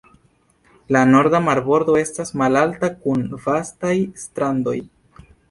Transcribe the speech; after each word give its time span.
La 0.95 1.01
norda 1.09 1.41
marbordo 1.47 1.97
estas 1.99 2.33
malalta, 2.43 2.91
kun 3.05 3.23
vastaj 3.45 3.93
strandoj. 4.25 4.77